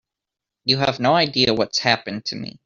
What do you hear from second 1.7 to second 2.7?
happened to me.